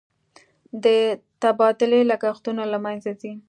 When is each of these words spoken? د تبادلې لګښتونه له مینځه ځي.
د 0.83 0.85
تبادلې 1.41 2.01
لګښتونه 2.11 2.63
له 2.71 2.77
مینځه 2.83 3.11
ځي. 3.21 3.33